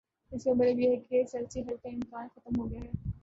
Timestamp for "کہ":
0.99-1.23